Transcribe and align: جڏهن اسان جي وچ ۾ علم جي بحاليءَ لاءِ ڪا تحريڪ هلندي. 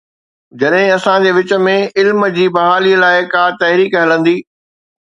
جڏهن 0.61 0.87
اسان 0.95 1.27
جي 1.27 1.33
وچ 1.39 1.53
۾ 1.67 1.75
علم 2.01 2.27
جي 2.39 2.49
بحاليءَ 2.57 2.99
لاءِ 3.05 3.31
ڪا 3.37 3.45
تحريڪ 3.63 4.01
هلندي. 4.05 4.37